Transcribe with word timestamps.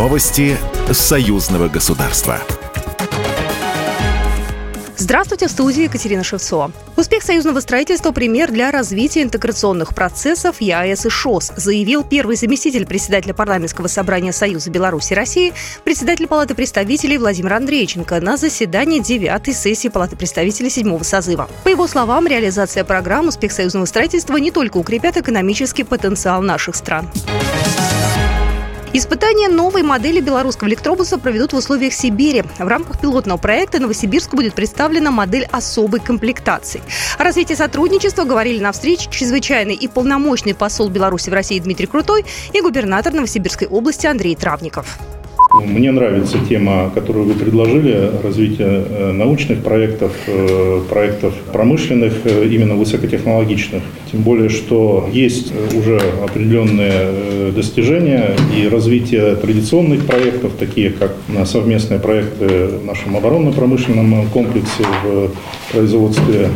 Новости 0.00 0.56
союзного 0.92 1.68
государства. 1.68 2.40
Здравствуйте, 4.96 5.46
в 5.46 5.50
студии 5.50 5.82
Екатерина 5.82 6.24
Шевцова. 6.24 6.72
Успех 6.96 7.22
союзного 7.22 7.60
строительства– 7.60 8.10
пример 8.12 8.50
для 8.50 8.70
развития 8.70 9.20
интеграционных 9.20 9.94
процессов 9.94 10.62
ЕАЭС 10.62 11.04
и 11.04 11.08
ШОС, 11.10 11.52
заявил 11.54 12.02
первый 12.02 12.36
заместитель 12.36 12.86
председателя 12.86 13.34
парламентского 13.34 13.88
собрания 13.88 14.32
Союза 14.32 14.70
Беларуси 14.70 15.12
и 15.12 15.16
России, 15.16 15.52
председатель 15.84 16.26
Палаты 16.26 16.54
представителей 16.54 17.18
Владимир 17.18 17.52
Андрейченко 17.52 18.22
на 18.22 18.38
заседании 18.38 19.00
9 19.00 19.54
сессии 19.54 19.88
Палаты 19.88 20.16
представителей 20.16 20.70
7 20.70 21.02
созыва. 21.02 21.46
По 21.62 21.68
его 21.68 21.86
словам, 21.86 22.26
реализация 22.26 22.84
программ 22.84 23.28
«Успех 23.28 23.52
союзного 23.52 23.84
строительства» 23.84 24.38
не 24.38 24.50
только 24.50 24.78
укрепят 24.78 25.18
экономический 25.18 25.84
потенциал 25.84 26.40
наших 26.40 26.74
стран. 26.74 27.06
Испытания 28.92 29.48
новой 29.48 29.84
модели 29.84 30.20
белорусского 30.20 30.68
электробуса 30.68 31.16
проведут 31.16 31.52
в 31.52 31.56
условиях 31.56 31.92
Сибири. 31.92 32.42
В 32.58 32.66
рамках 32.66 33.00
пилотного 33.00 33.38
проекта 33.38 33.78
Новосибирску 33.78 34.34
будет 34.34 34.54
представлена 34.54 35.12
модель 35.12 35.46
особой 35.52 36.00
комплектации. 36.00 36.82
О 37.16 37.22
развитии 37.22 37.54
сотрудничества 37.54 38.24
говорили 38.24 38.60
на 38.60 38.72
встрече 38.72 39.08
чрезвычайный 39.08 39.76
и 39.76 39.86
полномочный 39.86 40.54
посол 40.54 40.88
Беларуси 40.88 41.30
в 41.30 41.34
России 41.34 41.60
Дмитрий 41.60 41.86
Крутой 41.86 42.24
и 42.52 42.60
губернатор 42.60 43.12
Новосибирской 43.12 43.68
области 43.68 44.08
Андрей 44.08 44.34
Травников. 44.34 44.98
Мне 45.52 45.90
нравится 45.90 46.38
тема, 46.48 46.92
которую 46.94 47.26
вы 47.26 47.34
предложили, 47.34 48.12
развитие 48.22 48.84
э, 48.88 49.12
научных 49.12 49.64
проектов, 49.64 50.12
э, 50.28 50.80
проектов 50.88 51.34
промышленных, 51.52 52.12
э, 52.24 52.46
именно 52.46 52.76
высокотехнологичных. 52.76 53.82
Тем 54.12 54.22
более, 54.22 54.48
что 54.48 55.08
есть 55.12 55.52
уже 55.76 56.00
определенные 56.22 57.50
достижения 57.50 58.36
и 58.56 58.68
развитие 58.68 59.34
традиционных 59.34 60.06
проектов, 60.06 60.52
такие 60.56 60.90
как 60.90 61.16
совместные 61.46 61.98
проекты 61.98 62.68
в 62.68 62.84
нашем 62.84 63.16
оборонно-промышленном 63.16 64.26
комплексе 64.28 64.84
в 65.04 65.30
производстве 65.72 66.48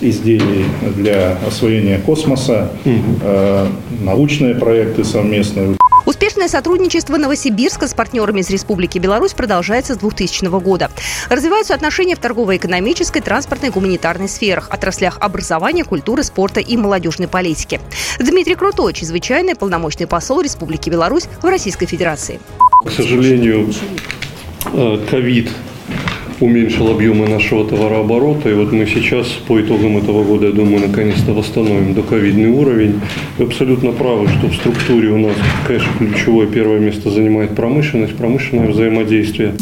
изделий 0.00 0.64
для 0.96 1.36
освоения 1.46 1.98
космоса, 1.98 2.70
угу. 2.84 4.04
научные 4.04 4.54
проекты 4.54 5.04
совместные. 5.04 5.74
Успешное 6.06 6.48
сотрудничество 6.48 7.16
Новосибирска 7.16 7.86
с 7.86 7.94
партнерами 7.94 8.40
из 8.40 8.50
Республики 8.50 8.98
Беларусь 8.98 9.32
продолжается 9.32 9.94
с 9.94 9.98
2000 9.98 10.46
года. 10.60 10.90
Развиваются 11.28 11.74
отношения 11.74 12.16
в 12.16 12.18
торгово-экономической, 12.18 13.20
транспортной, 13.20 13.70
гуманитарной 13.70 14.28
сферах, 14.28 14.68
отраслях 14.70 15.18
образования, 15.20 15.84
культуры, 15.84 16.22
спорта 16.22 16.60
и 16.60 16.76
молодежной 16.76 17.28
политики. 17.28 17.80
Дмитрий 18.18 18.54
Крутой, 18.54 18.92
чрезвычайный 18.92 19.54
полномочный 19.54 20.06
посол 20.06 20.40
Республики 20.40 20.90
Беларусь 20.90 21.24
в 21.42 21.44
Российской 21.44 21.86
Федерации. 21.86 22.40
К 22.84 22.90
сожалению, 22.90 23.72
э, 24.72 25.06
ковид 25.10 25.50
уменьшил 26.40 26.90
объемы 26.90 27.28
нашего 27.28 27.64
товарооборота. 27.66 28.50
И 28.50 28.54
вот 28.54 28.72
мы 28.72 28.86
сейчас 28.86 29.26
по 29.46 29.60
итогам 29.60 29.98
этого 29.98 30.24
года, 30.24 30.46
я 30.46 30.52
думаю, 30.52 30.86
наконец-то 30.86 31.32
восстановим 31.32 31.94
доковидный 31.94 32.48
уровень. 32.48 33.00
Вы 33.38 33.44
абсолютно 33.46 33.92
правы, 33.92 34.28
что 34.28 34.48
в 34.48 34.54
структуре 34.54 35.08
у 35.10 35.18
нас, 35.18 35.36
конечно, 35.66 35.90
ключевое 35.98 36.46
первое 36.46 36.78
место 36.78 37.10
занимает 37.10 37.54
промышленность, 37.54 38.16
промышленное 38.16 38.68
взаимодействие. 38.68 39.54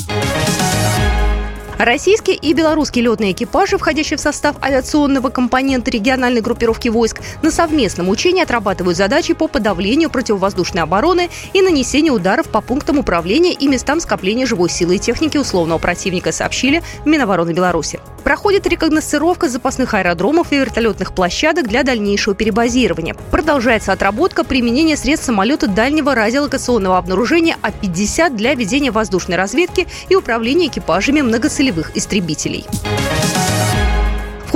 Российские 1.78 2.36
и 2.36 2.54
белорусские 2.54 3.04
летные 3.04 3.32
экипажи, 3.32 3.76
входящие 3.76 4.16
в 4.16 4.20
состав 4.20 4.56
авиационного 4.64 5.28
компонента 5.28 5.90
региональной 5.90 6.40
группировки 6.40 6.88
войск, 6.88 7.20
на 7.42 7.50
совместном 7.50 8.08
учении 8.08 8.42
отрабатывают 8.42 8.96
задачи 8.96 9.34
по 9.34 9.46
подавлению 9.46 10.08
противовоздушной 10.08 10.82
обороны 10.82 11.28
и 11.52 11.60
нанесению 11.60 12.14
ударов 12.14 12.48
по 12.48 12.62
пунктам 12.62 12.98
управления 12.98 13.52
и 13.52 13.68
местам 13.68 14.00
скопления 14.00 14.46
живой 14.46 14.70
силы 14.70 14.96
и 14.96 14.98
техники 14.98 15.36
условного 15.36 15.76
противника, 15.76 16.32
сообщили 16.32 16.82
в 17.04 17.06
Минобороны 17.06 17.52
Беларуси. 17.52 18.00
Проходит 18.24 18.66
рекогносцировка 18.66 19.48
запасных 19.48 19.92
аэродромов 19.92 20.52
и 20.52 20.56
вертолетных 20.56 21.12
площадок 21.12 21.68
для 21.68 21.82
дальнейшего 21.82 22.34
перебазирования. 22.34 23.14
Продолжается 23.30 23.92
отработка 23.92 24.44
применения 24.44 24.96
средств 24.96 25.26
самолета 25.26 25.68
дальнего 25.68 26.14
радиолокационного 26.14 26.96
обнаружения 26.96 27.56
А-50 27.62 28.34
для 28.34 28.54
ведения 28.54 28.90
воздушной 28.90 29.36
разведки 29.36 29.86
и 30.08 30.16
управления 30.16 30.68
экипажами 30.68 31.20
многоцелевых 31.20 31.65
истребителей 31.94 32.64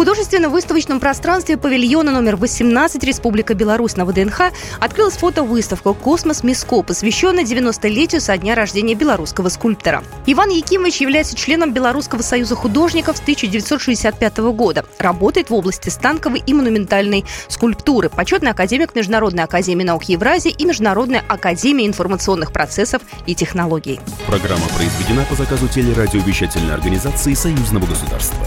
художественно-выставочном 0.00 0.98
пространстве 0.98 1.58
павильона 1.58 2.10
номер 2.10 2.36
18 2.36 3.04
Республика 3.04 3.52
Беларусь 3.52 3.98
на 3.98 4.06
ВДНХ 4.06 4.44
открылась 4.80 5.18
фотовыставка 5.18 5.92
«Космос 5.92 6.42
Миско», 6.42 6.80
посвященная 6.80 7.44
90-летию 7.44 8.22
со 8.22 8.38
дня 8.38 8.54
рождения 8.54 8.94
белорусского 8.94 9.50
скульптора. 9.50 10.02
Иван 10.24 10.48
Якимович 10.48 11.02
является 11.02 11.36
членом 11.36 11.74
Белорусского 11.74 12.22
союза 12.22 12.54
художников 12.54 13.18
с 13.18 13.20
1965 13.20 14.38
года. 14.38 14.86
Работает 14.98 15.50
в 15.50 15.54
области 15.54 15.90
станковой 15.90 16.42
и 16.46 16.54
монументальной 16.54 17.26
скульптуры. 17.48 18.08
Почетный 18.08 18.52
академик 18.52 18.94
Международной 18.94 19.44
академии 19.44 19.84
наук 19.84 20.04
Евразии 20.04 20.50
и 20.50 20.64
Международной 20.64 21.20
академии 21.28 21.86
информационных 21.86 22.52
процессов 22.52 23.02
и 23.26 23.34
технологий. 23.34 24.00
Программа 24.26 24.66
произведена 24.78 25.26
по 25.28 25.34
заказу 25.34 25.68
телерадиовещательной 25.68 26.72
организации 26.72 27.34
Союзного 27.34 27.84
государства. 27.84 28.46